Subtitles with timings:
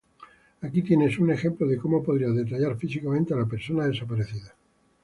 [0.61, 4.55] Aquí tienes un ejemplo de cómo podrías detallar físicamente a la persona desaparecida: